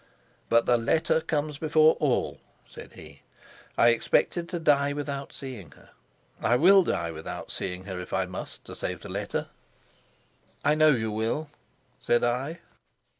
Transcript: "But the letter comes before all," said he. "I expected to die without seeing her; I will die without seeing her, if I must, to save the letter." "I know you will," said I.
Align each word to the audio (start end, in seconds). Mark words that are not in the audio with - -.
"But 0.49 0.65
the 0.65 0.77
letter 0.77 1.21
comes 1.21 1.59
before 1.59 1.93
all," 1.99 2.39
said 2.67 2.93
he. 2.93 3.21
"I 3.77 3.89
expected 3.89 4.49
to 4.49 4.57
die 4.57 4.93
without 4.93 5.31
seeing 5.31 5.69
her; 5.73 5.91
I 6.41 6.55
will 6.55 6.81
die 6.81 7.11
without 7.11 7.51
seeing 7.51 7.83
her, 7.83 7.99
if 7.99 8.11
I 8.11 8.25
must, 8.25 8.65
to 8.65 8.75
save 8.75 9.01
the 9.01 9.09
letter." 9.09 9.49
"I 10.65 10.73
know 10.73 10.89
you 10.89 11.11
will," 11.11 11.49
said 11.99 12.23
I. 12.23 12.61